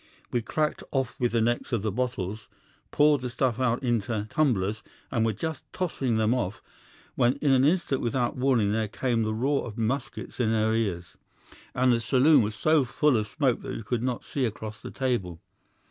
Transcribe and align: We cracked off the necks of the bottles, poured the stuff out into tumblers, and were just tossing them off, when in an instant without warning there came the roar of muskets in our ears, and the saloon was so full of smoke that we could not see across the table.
We 0.31 0.41
cracked 0.41 0.81
off 0.89 1.15
the 1.19 1.41
necks 1.41 1.71
of 1.71 1.83
the 1.83 1.91
bottles, 1.91 2.47
poured 2.89 3.21
the 3.21 3.29
stuff 3.29 3.59
out 3.59 3.83
into 3.83 4.25
tumblers, 4.31 4.81
and 5.11 5.23
were 5.23 5.31
just 5.31 5.61
tossing 5.73 6.17
them 6.17 6.33
off, 6.33 6.59
when 7.13 7.33
in 7.35 7.51
an 7.51 7.63
instant 7.63 8.01
without 8.01 8.35
warning 8.35 8.71
there 8.71 8.87
came 8.87 9.21
the 9.21 9.35
roar 9.35 9.67
of 9.67 9.77
muskets 9.77 10.39
in 10.39 10.51
our 10.51 10.73
ears, 10.73 11.17
and 11.75 11.93
the 11.93 11.99
saloon 11.99 12.41
was 12.41 12.55
so 12.55 12.83
full 12.83 13.15
of 13.15 13.27
smoke 13.27 13.61
that 13.61 13.73
we 13.75 13.83
could 13.83 14.01
not 14.01 14.23
see 14.23 14.43
across 14.43 14.81
the 14.81 14.89
table. 14.89 15.39